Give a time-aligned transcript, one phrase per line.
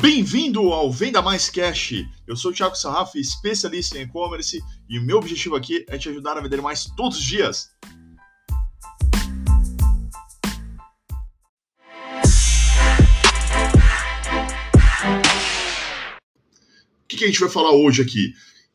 [0.00, 2.04] Bem-vindo ao Venda Mais Cash.
[2.24, 6.08] Eu sou o Thiago Sarraf, especialista em e-commerce, e o meu objetivo aqui é te
[6.08, 7.68] ajudar a vender mais todos os dias.
[17.02, 18.34] O que, que a gente vai falar hoje aqui?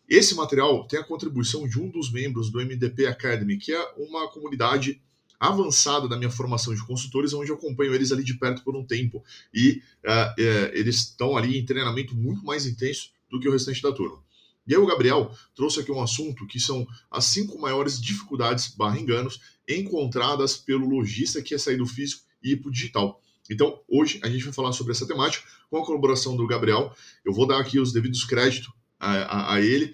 [0.10, 4.30] Esse material tem a contribuição de um dos membros do MDP Academy, que é uma
[4.30, 5.02] comunidade
[5.44, 8.86] avançada da minha formação de consultores, onde eu acompanho eles ali de perto por um
[8.86, 9.22] tempo.
[9.54, 13.82] E uh, uh, eles estão ali em treinamento muito mais intenso do que o restante
[13.82, 14.24] da turma.
[14.66, 18.98] E aí o Gabriel trouxe aqui um assunto que são as cinco maiores dificuldades barra
[18.98, 23.22] enganos encontradas pelo lojista que quer sair do físico e ir para o digital.
[23.50, 26.96] Então, hoje a gente vai falar sobre essa temática com a colaboração do Gabriel.
[27.26, 29.94] Eu vou dar aqui os devidos créditos a, a, a ele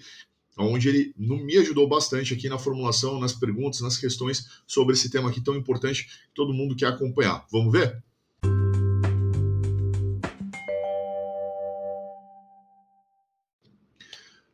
[0.64, 5.30] onde ele me ajudou bastante aqui na formulação, nas perguntas, nas questões sobre esse tema
[5.30, 7.46] aqui tão importante que todo mundo quer acompanhar.
[7.50, 8.02] Vamos ver?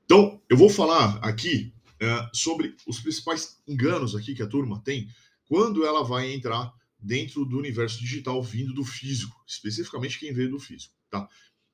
[0.05, 5.09] Então, eu vou falar aqui é, sobre os principais enganos aqui que a turma tem
[5.49, 10.59] quando ela vai entrar dentro do universo digital vindo do físico, especificamente quem veio do
[10.59, 11.29] físico, tá?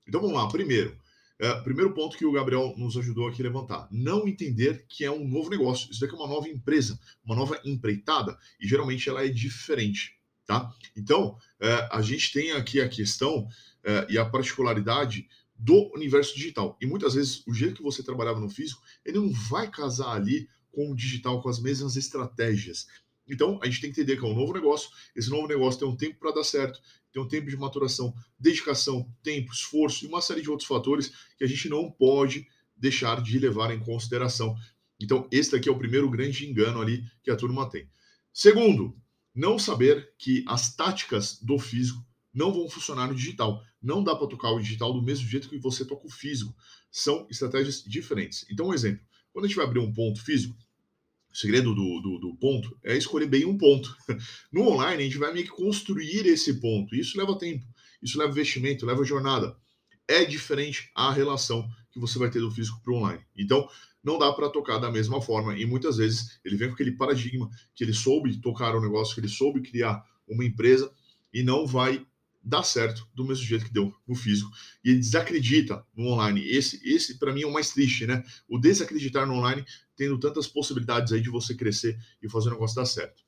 [0.07, 0.97] Então vamos lá, primeiro,
[1.43, 5.11] é, primeiro ponto que o Gabriel nos ajudou aqui a levantar: não entender que é
[5.11, 5.91] um novo negócio.
[5.91, 10.17] Isso daqui é uma nova empresa, uma nova empreitada, e geralmente ela é diferente.
[10.47, 10.73] Tá?
[10.97, 13.49] Então, é, a gente tem aqui a questão
[13.83, 16.79] é, e a particularidade do universo digital.
[16.81, 20.49] E muitas vezes o jeito que você trabalhava no físico, ele não vai casar ali
[20.71, 22.87] com o digital, com as mesmas estratégias.
[23.29, 24.91] Então, a gente tem que entender que é um novo negócio.
[25.15, 26.81] Esse novo negócio tem um tempo para dar certo,
[27.13, 31.45] tem um tempo de maturação, dedicação, tempo, esforço e uma série de outros fatores que
[31.45, 32.47] a gente não pode
[32.77, 34.57] deixar de levar em consideração.
[34.99, 37.89] Então, esse daqui é o primeiro grande engano ali que a turma tem.
[38.33, 38.97] Segundo,
[39.35, 43.63] não saber que as táticas do físico não vão funcionar no digital.
[43.81, 46.55] Não dá para tocar o digital do mesmo jeito que você toca o físico.
[46.91, 48.47] São estratégias diferentes.
[48.51, 50.57] Então, um exemplo: quando a gente vai abrir um ponto físico,
[51.33, 53.97] o segredo do, do, do, ponto é escolher bem um ponto.
[54.53, 56.95] No online, a gente vai meio que construir esse ponto.
[56.95, 57.65] Isso leva tempo,
[58.03, 59.57] isso leva investimento, leva jornada.
[60.07, 63.25] É diferente a relação que você vai ter do físico para o online.
[63.37, 63.67] Então,
[64.05, 65.57] não dá para tocar da mesma forma.
[65.57, 69.21] E muitas vezes ele vem com aquele paradigma que ele soube tocar um negócio, que
[69.21, 70.93] ele soube criar uma empresa
[71.33, 72.05] e não vai
[72.43, 74.51] dar certo do mesmo jeito que deu no físico.
[74.85, 76.47] E ele desacredita no online.
[76.49, 78.25] Esse, esse para mim, é o mais triste, né?
[78.49, 79.65] O desacreditar no online,
[79.97, 83.23] tendo tantas possibilidades aí de você crescer e fazer o negócio dar certo.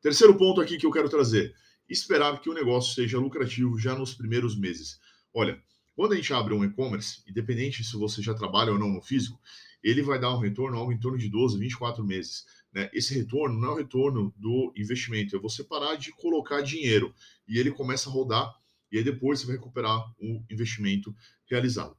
[0.00, 1.54] Terceiro ponto aqui que eu quero trazer:
[1.88, 4.98] esperar que o negócio seja lucrativo já nos primeiros meses.
[5.34, 5.62] Olha,
[5.94, 9.38] quando a gente abre um e-commerce, independente se você já trabalha ou não no físico,
[9.82, 12.44] ele vai dar um retorno algo em torno de 12, 24 meses.
[12.72, 12.88] Né?
[12.92, 17.14] Esse retorno não é o retorno do investimento, é você parar de colocar dinheiro
[17.46, 18.54] e ele começa a rodar
[18.90, 21.14] e aí depois você vai recuperar o investimento
[21.46, 21.96] realizado.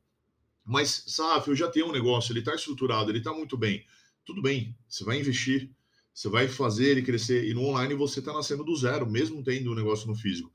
[0.64, 3.86] Mas, Saf, eu já tenho um negócio, ele está estruturado, ele está muito bem.
[4.24, 5.70] Tudo bem, você vai investir,
[6.14, 9.72] você vai fazer ele crescer e no online você está nascendo do zero, mesmo tendo
[9.72, 10.54] um negócio no físico.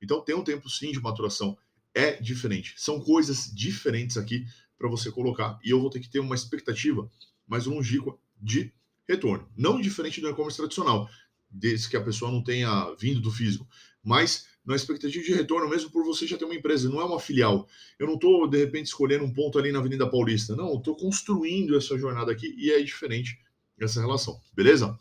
[0.00, 1.58] Então tem um tempo sim de maturação,
[1.94, 2.74] é diferente.
[2.76, 4.46] São coisas diferentes aqui
[4.80, 7.06] para você colocar e eu vou ter que ter uma expectativa
[7.46, 8.72] mais longínqua de
[9.06, 9.46] retorno.
[9.54, 11.06] Não diferente do e-commerce tradicional,
[11.50, 13.68] desde que a pessoa não tenha vindo do físico,
[14.02, 17.20] mas na expectativa de retorno mesmo por você já ter uma empresa, não é uma
[17.20, 17.68] filial.
[17.98, 20.56] Eu não estou, de repente, escolhendo um ponto ali na Avenida Paulista.
[20.56, 23.38] Não, estou construindo essa jornada aqui e é diferente
[23.78, 24.98] essa relação, beleza?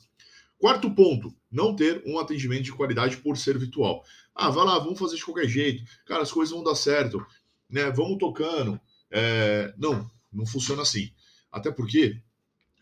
[0.58, 4.04] Quarto ponto, não ter um atendimento de qualidade por ser virtual.
[4.36, 5.84] Ah, vai lá, vamos fazer de qualquer jeito.
[6.06, 7.26] Cara, as coisas vão dar certo,
[7.70, 7.90] né?
[7.92, 8.80] Vamos tocando.
[9.12, 9.74] É...
[9.78, 11.12] Não, não funciona assim.
[11.52, 12.22] Até porque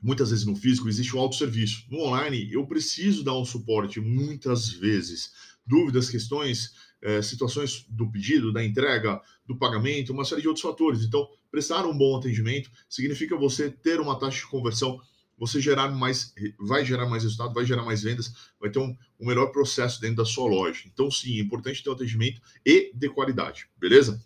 [0.01, 1.85] muitas vezes no físico existe um autosserviço.
[1.89, 5.31] No online, eu preciso dar um suporte muitas vezes.
[5.65, 11.03] Dúvidas, questões, é, situações do pedido, da entrega, do pagamento, uma série de outros fatores.
[11.03, 14.99] Então, prestar um bom atendimento significa você ter uma taxa de conversão,
[15.38, 19.27] você gerar mais, vai gerar mais resultado, vai gerar mais vendas, vai ter um, um
[19.27, 20.83] melhor processo dentro da sua loja.
[20.85, 24.23] Então, sim, é importante ter um atendimento e de qualidade, beleza?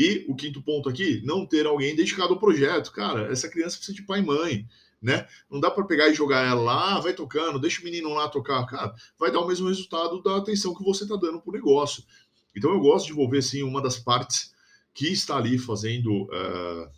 [0.00, 2.90] E o quinto ponto aqui, não ter alguém dedicado ao projeto.
[2.90, 4.66] Cara, essa criança precisa de pai e mãe
[5.02, 5.26] né?
[5.50, 8.64] Não dá para pegar e jogar ela lá, vai tocando, deixa o menino lá tocar,
[8.66, 12.04] cara, vai dar o mesmo resultado da atenção que você está dando para o negócio.
[12.54, 14.52] Então eu gosto de envolver assim uma das partes
[14.92, 16.90] que está ali fazendo uh,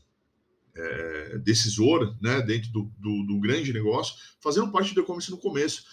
[0.75, 5.85] é, decisor, né, dentro do, do, do, grande negócio, fazendo parte do e-commerce no começo.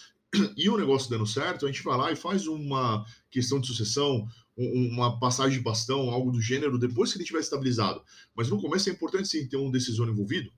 [0.56, 4.26] E o negócio dando certo, a gente vai lá e faz uma questão de sucessão,
[4.60, 8.02] uma passagem de bastão, algo do gênero, depois que ele estiver estabilizado.
[8.34, 10.52] Mas no começo é importante sim ter um decisor envolvido,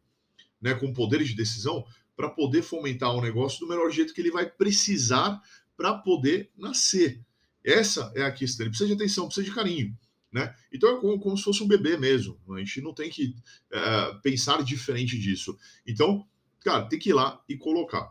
[0.61, 1.85] né, com poderes de decisão,
[2.17, 5.41] para poder fomentar o negócio do melhor jeito que ele vai precisar
[5.77, 7.21] para poder nascer.
[7.65, 8.65] Essa é a questão.
[8.65, 9.97] Ele precisa de atenção, precisa de carinho.
[10.33, 10.55] Né?
[10.73, 12.39] Então é como, como, se fosse um bebê mesmo.
[12.55, 13.35] A gente não tem que
[13.71, 15.57] é, pensar diferente disso.
[15.87, 16.27] Então,
[16.61, 18.11] cara, tem que ir lá e colocar.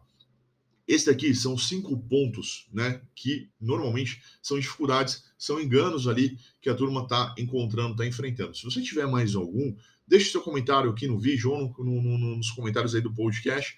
[0.88, 3.02] Esse daqui são cinco pontos, né?
[3.16, 8.56] Que normalmente são dificuldades, são enganos ali que a turma está encontrando, está enfrentando.
[8.56, 9.76] Se você tiver mais algum,
[10.08, 13.78] deixe seu comentário aqui no vídeo ou no, no, nos comentários aí do podcast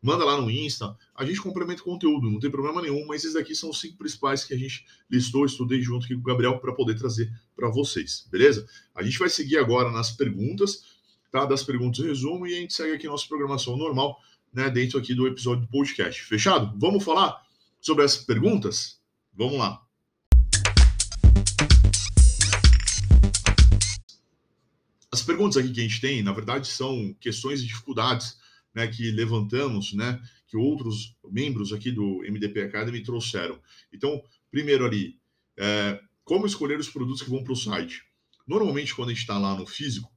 [0.00, 3.36] manda lá no Insta, a gente complementa o conteúdo, não tem problema nenhum, mas esses
[3.36, 6.58] aqui são os cinco principais que a gente listou, estudei junto aqui com o Gabriel
[6.60, 8.66] para poder trazer para vocês, beleza?
[8.94, 10.84] A gente vai seguir agora nas perguntas,
[11.30, 11.44] tá?
[11.44, 14.18] Das perguntas resumo e a gente segue aqui nossa programação normal,
[14.52, 16.22] né, dentro aqui do episódio do podcast.
[16.22, 16.78] Fechado?
[16.78, 17.42] Vamos falar
[17.80, 19.00] sobre as perguntas?
[19.32, 19.82] Vamos lá.
[25.10, 28.38] As perguntas aqui que a gente tem, na verdade, são questões e dificuldades
[28.74, 33.58] né, que levantamos, né, que outros membros aqui do MDP Academy trouxeram.
[33.92, 35.18] Então, primeiro ali,
[35.56, 38.02] é, como escolher os produtos que vão para o site?
[38.46, 40.10] Normalmente, quando a gente está lá no físico,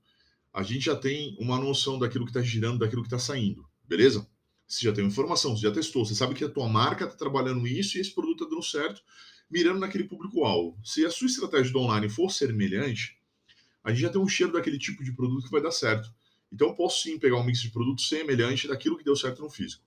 [0.54, 4.28] a gente já tem uma noção daquilo que está girando, daquilo que está saindo, beleza?
[4.68, 7.68] Você já tem informação, você já testou, você sabe que a tua marca está trabalhando
[7.68, 9.01] isso e esse produto está dando certo,
[9.50, 10.80] mirando naquele público-alvo.
[10.83, 13.18] Se a sua estratégia do online for semelhante,
[13.83, 16.10] a gente já tem um cheiro daquele tipo de produto que vai dar certo.
[16.51, 19.50] Então, eu posso sim pegar um mix de produtos semelhante daquilo que deu certo no
[19.50, 19.83] físico.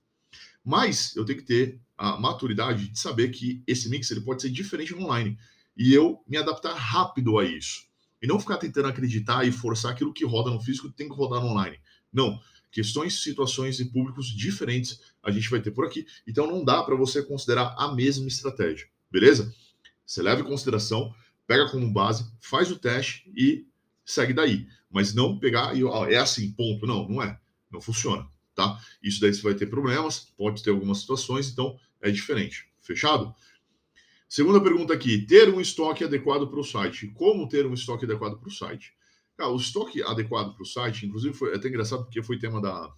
[0.64, 4.50] Mas eu tenho que ter a maturidade de saber que esse mix ele pode ser
[4.50, 5.38] diferente no online.
[5.76, 7.84] E eu me adaptar rápido a isso.
[8.22, 11.40] E não ficar tentando acreditar e forçar aquilo que roda no físico tem que rodar
[11.40, 11.78] no online.
[12.12, 12.40] Não.
[12.74, 16.04] Questões, situações e públicos diferentes a gente vai ter por aqui.
[16.26, 18.88] Então não dá para você considerar a mesma estratégia.
[19.08, 19.54] Beleza?
[20.04, 21.14] Você leva em consideração,
[21.46, 23.64] pega como base, faz o teste e
[24.04, 24.66] segue daí.
[24.90, 26.84] Mas não pegar e ó, é assim, ponto.
[26.84, 27.38] Não, não é.
[27.70, 28.26] Não funciona,
[28.56, 28.76] tá?
[29.00, 32.68] Isso daí você vai ter problemas, pode ter algumas situações, então é diferente.
[32.80, 33.32] Fechado?
[34.28, 37.06] Segunda pergunta aqui: ter um estoque adequado para o site.
[37.14, 38.92] Como ter um estoque adequado para o site?
[39.36, 42.92] Cara, o estoque adequado para o site, inclusive, foi até engraçado porque foi tema da,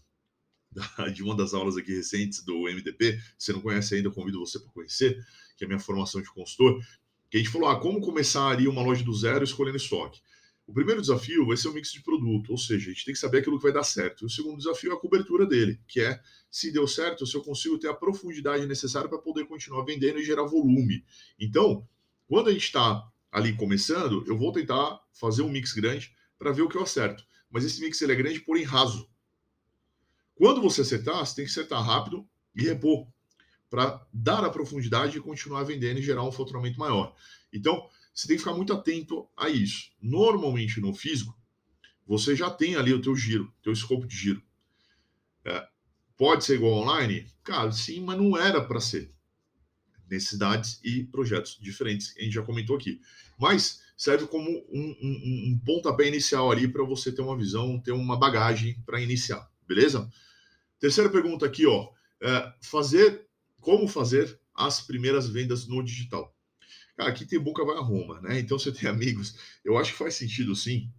[0.71, 3.19] da, de uma das aulas aqui recentes do MDP.
[3.39, 5.25] Se você não conhece ainda, eu convido você para conhecer,
[5.57, 6.85] que é a minha formação de consultor.
[7.31, 10.21] Que a gente falou: ah, como começar ali uma loja do zero escolhendo estoque.
[10.67, 13.21] O primeiro desafio vai ser o mix de produto, ou seja, a gente tem que
[13.21, 14.25] saber aquilo que vai dar certo.
[14.25, 17.43] E o segundo desafio é a cobertura dele, que é se deu certo, se eu
[17.43, 21.05] consigo ter a profundidade necessária para poder continuar vendendo e gerar volume.
[21.39, 21.87] Então,
[22.27, 26.63] quando a gente está ali começando, eu vou tentar fazer um mix grande para ver
[26.63, 27.25] o que eu acerto.
[27.51, 29.09] Mas esse mix ele é grande, porém raso.
[30.35, 33.07] Quando você acertar, você tem que acertar rápido e repor
[33.71, 37.15] para dar a profundidade e continuar vendendo e gerar um faturamento maior.
[37.53, 39.91] Então, você tem que ficar muito atento a isso.
[40.01, 41.37] Normalmente no físico,
[42.07, 44.43] você já tem ali o teu giro, teu escopo de giro.
[45.45, 45.67] É,
[46.17, 47.27] pode ser igual online?
[47.43, 49.15] Cara, sim, mas não era para ser.
[50.09, 53.01] Necessidades e projetos diferentes, a gente já comentou aqui.
[53.39, 57.93] Mas serve como um, um, um pontapé inicial ali para você ter uma visão, ter
[57.93, 60.09] uma bagagem para iniciar, beleza?
[60.79, 61.89] Terceira pergunta aqui, ó.
[62.21, 63.27] É fazer,
[63.61, 66.35] como fazer as primeiras vendas no digital?
[66.97, 68.39] Cara, aqui tem boca vai a Roma, né?
[68.39, 69.37] Então você tem amigos.
[69.65, 70.91] Eu acho que faz sentido sim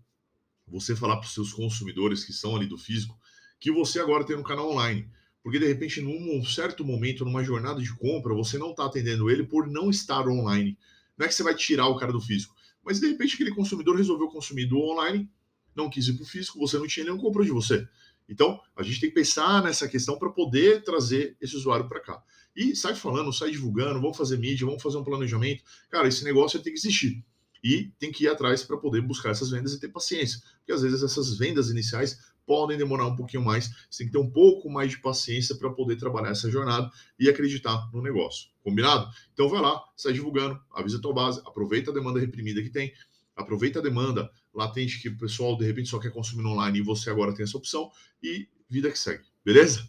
[0.68, 3.18] você falar para os seus consumidores que são ali do físico
[3.60, 5.10] que você agora tem um canal online.
[5.44, 9.44] Porque de repente, num certo momento, numa jornada de compra, você não está atendendo ele
[9.44, 10.77] por não estar online.
[11.18, 12.54] Não é que você vai tirar o cara do físico,
[12.88, 15.29] mas de repente aquele consumidor resolveu consumir do online,
[15.75, 17.86] não quis ir para o físico, você não tinha, ele não comprou de você.
[18.29, 22.24] Então, a gente tem que pensar nessa questão para poder trazer esse usuário para cá.
[22.56, 25.63] E sai falando, sai divulgando, vamos fazer mídia, vamos fazer um planejamento.
[25.89, 27.24] Cara, esse negócio tem que existir.
[27.62, 30.39] E tem que ir atrás para poder buscar essas vendas e ter paciência.
[30.60, 32.17] Porque às vezes essas vendas iniciais
[32.48, 33.70] podem demorar um pouquinho mais.
[33.89, 36.89] Você tem que ter um pouco mais de paciência para poder trabalhar essa jornada
[37.20, 38.50] e acreditar no negócio.
[38.63, 39.08] Combinado?
[39.34, 42.94] Então vai lá, sai divulgando, avisa a tua base, aproveita a demanda reprimida que tem,
[43.36, 47.10] aproveita a demanda latente que o pessoal de repente só quer consumir online e você
[47.10, 47.92] agora tem essa opção
[48.24, 49.88] e vida que segue, beleza?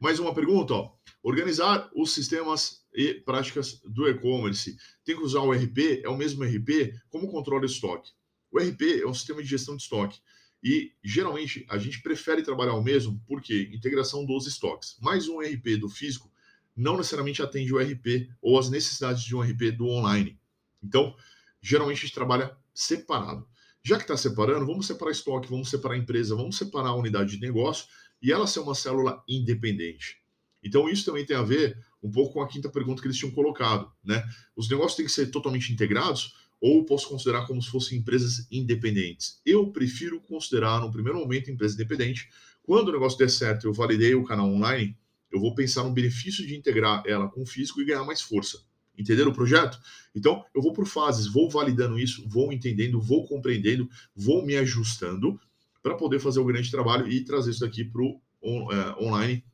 [0.00, 0.92] Mais uma pergunta, ó.
[1.22, 4.76] Organizar os sistemas e práticas do e-commerce.
[5.04, 6.02] Tem que usar o RP?
[6.04, 6.94] É o mesmo RP?
[7.08, 8.12] Como controla o estoque?
[8.52, 10.20] O RP é um sistema de gestão de estoque.
[10.62, 14.96] E geralmente a gente prefere trabalhar o mesmo porque integração dos estoques.
[15.00, 16.30] Mais um RP do físico
[16.76, 20.38] não necessariamente atende o RP ou as necessidades de um RP do online.
[20.82, 21.14] Então,
[21.60, 23.46] geralmente a gente trabalha separado.
[23.82, 27.40] Já que está separando, vamos separar estoque, vamos separar empresa, vamos separar a unidade de
[27.40, 27.86] negócio
[28.20, 30.22] e ela ser uma célula independente.
[30.62, 33.32] Então, isso também tem a ver um pouco com a quinta pergunta que eles tinham
[33.32, 34.24] colocado, né?
[34.54, 39.40] Os negócios têm que ser totalmente integrados ou posso considerar como se fossem empresas independentes?
[39.44, 42.28] Eu prefiro considerar, no primeiro momento, empresa independente.
[42.62, 44.96] Quando o negócio der certo, eu validei o canal online,
[45.30, 48.58] eu vou pensar no benefício de integrar ela com o físico e ganhar mais força.
[48.96, 49.78] Entenderam o projeto?
[50.14, 55.40] Então, eu vou por fases, vou validando isso, vou entendendo, vou compreendendo, vou me ajustando
[55.82, 59.44] para poder fazer o grande trabalho e trazer isso daqui para o on, é, online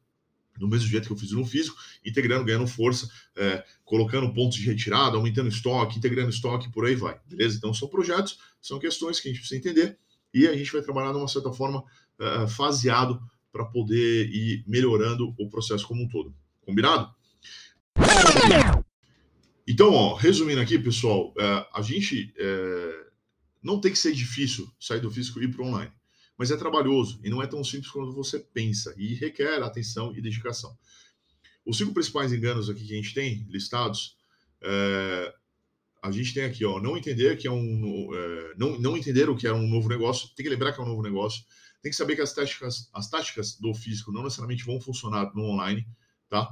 [0.59, 4.65] do mesmo jeito que eu fiz no físico, integrando, ganhando força, é, colocando pontos de
[4.65, 7.57] retirada, aumentando estoque, integrando estoque, por aí vai, beleza?
[7.57, 9.99] Então são projetos, são questões que a gente precisa entender
[10.33, 11.85] e a gente vai trabalhar de uma certa forma
[12.21, 13.21] é, faseado
[13.53, 16.35] para poder ir melhorando o processo como um todo.
[16.61, 17.13] Combinado?
[19.67, 23.07] Então, ó, resumindo aqui, pessoal, é, a gente é,
[23.63, 25.91] não tem que ser difícil sair do físico e ir para o online
[26.37, 30.21] mas é trabalhoso e não é tão simples quanto você pensa e requer atenção e
[30.21, 30.77] dedicação.
[31.65, 34.17] Os cinco principais enganos aqui que a gente tem listados,
[34.63, 35.35] é,
[36.03, 39.37] a gente tem aqui, ó, não entender que é um, é, não, não entender o
[39.37, 41.45] que é um novo negócio, tem que lembrar que é um novo negócio,
[41.81, 45.45] tem que saber que as táticas, as táticas do físico não necessariamente vão funcionar no
[45.45, 45.87] online,
[46.29, 46.51] tá?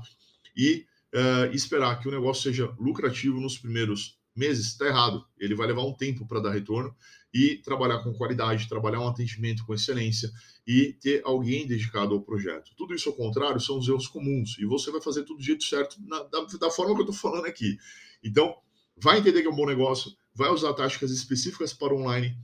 [0.56, 5.24] E é, esperar que o negócio seja lucrativo nos primeiros meses, está errado.
[5.38, 6.94] Ele vai levar um tempo para dar retorno
[7.32, 10.30] e trabalhar com qualidade, trabalhar um atendimento com excelência
[10.66, 12.72] e ter alguém dedicado ao projeto.
[12.76, 15.64] Tudo isso ao contrário são os erros comuns e você vai fazer tudo do jeito
[15.64, 17.78] certo na, da, da, forma que eu estou falando aqui.
[18.22, 18.54] Então,
[18.96, 22.36] vai entender que é um bom negócio, vai usar táticas específicas para online,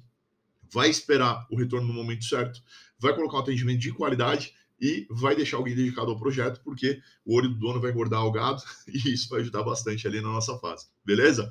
[0.72, 2.62] vai esperar o retorno no momento certo,
[2.98, 7.36] vai colocar um atendimento de qualidade e vai deixar alguém dedicado ao projeto, porque o
[7.36, 10.58] olho do dono vai engordar o gado e isso vai ajudar bastante ali na nossa
[10.58, 10.86] fase.
[11.04, 11.50] Beleza?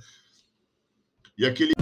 [1.37, 1.73] E aquele.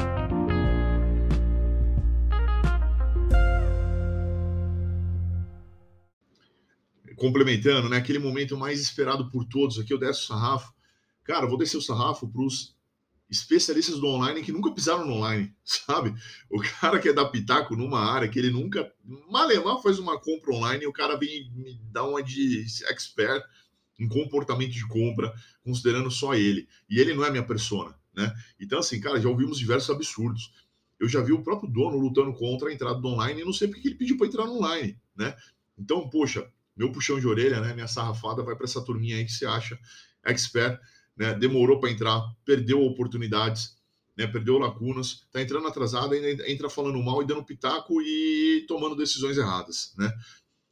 [7.15, 7.97] complementando, né?
[7.97, 10.73] Aquele momento mais esperado por todos aqui, eu desço o sarrafo.
[11.23, 12.75] Cara, vou descer o sarrafo para os
[13.29, 16.13] especialistas do online que nunca pisaram no online, sabe?
[16.49, 18.91] O cara que é da pitaco numa área que ele nunca.
[19.31, 23.41] Malemar faz uma compra online e o cara vem me dar uma de expert
[23.97, 25.33] em comportamento de compra,
[25.63, 26.67] considerando só ele.
[26.89, 28.33] E ele não é minha persona, né?
[28.59, 30.53] Então, assim, cara, já ouvimos diversos absurdos.
[30.99, 33.67] Eu já vi o próprio dono lutando contra a entrada do online e não sei
[33.67, 35.35] porque ele pediu para entrar no online, né?
[35.77, 37.73] Então, poxa, meu puxão de orelha, né?
[37.73, 39.77] Minha sarrafada vai para essa turminha aí que se acha
[40.23, 40.79] expert,
[41.15, 41.33] né?
[41.33, 43.77] Demorou para entrar, perdeu oportunidades,
[44.17, 44.25] né?
[44.25, 49.37] Perdeu lacunas, tá entrando atrasado, ainda entra falando mal e dando pitaco e tomando decisões
[49.37, 50.11] erradas, né?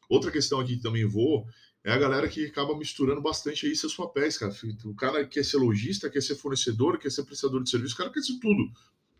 [0.09, 1.45] Outra questão aqui que também vou
[1.83, 4.53] é a galera que acaba misturando bastante aí seus papéis, cara.
[4.85, 8.09] O cara quer ser lojista, quer ser fornecedor, quer ser prestador de serviço, o cara
[8.09, 8.71] quer ser tudo.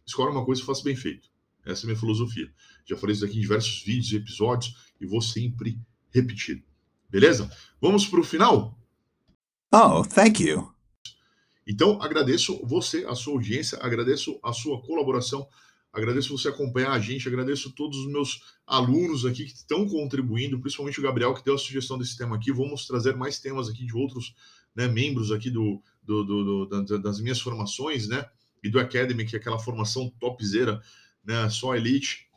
[0.06, 1.30] Escolhe uma coisa e faça bem feito.
[1.66, 2.50] Essa é a minha filosofia.
[2.86, 5.78] Já falei isso aqui em diversos vídeos e episódios e vou sempre
[6.10, 6.64] repetir.
[7.10, 7.50] Beleza?
[7.82, 8.78] Vamos para o final?
[9.72, 10.72] Oh, thank you.
[11.68, 15.48] Então, agradeço você, a sua audiência, agradeço a sua colaboração,
[15.94, 21.00] agradeço você acompanhar a gente, agradeço todos os meus alunos aqui que estão contribuindo, principalmente
[21.00, 22.52] o Gabriel que deu a sugestão desse tema aqui.
[22.52, 24.36] Vamos trazer mais temas aqui de outros
[24.76, 28.26] né, membros aqui do, do, do, do, das minhas formações, né?
[28.64, 30.82] E do Academy, que é aquela formação topzera,
[31.24, 31.48] né?
[31.50, 32.28] Só elite.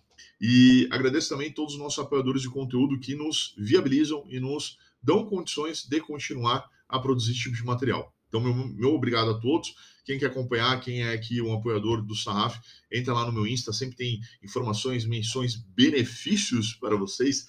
[0.41, 5.25] E agradeço também todos os nossos apoiadores de conteúdo que nos viabilizam e nos dão
[5.25, 8.16] condições de continuar a produzir esse tipo de material.
[8.37, 9.75] Então, meu, meu obrigado a todos.
[10.05, 12.59] Quem quer acompanhar, quem é aqui um apoiador do Sarraf,
[12.93, 17.47] entra lá no meu Insta, sempre tem informações, menções, benefícios para vocês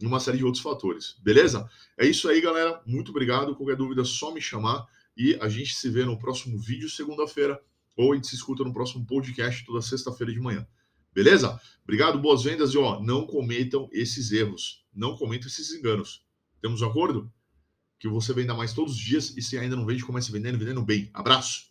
[0.00, 1.16] e uma série de outros fatores.
[1.22, 1.68] Beleza?
[1.98, 2.80] É isso aí, galera.
[2.86, 3.54] Muito obrigado.
[3.56, 7.60] Qualquer dúvida, só me chamar e a gente se vê no próximo vídeo segunda-feira
[7.96, 10.66] ou a gente se escuta no próximo podcast toda sexta-feira de manhã.
[11.12, 11.60] Beleza?
[11.82, 16.24] Obrigado, boas vendas e ó, não cometam esses erros, não cometam esses enganos.
[16.62, 17.32] Temos um acordo?
[17.98, 20.82] Que você venda mais todos os dias e se ainda não vende, comece vendendo, vendendo
[20.82, 21.10] bem.
[21.12, 21.67] Abraço!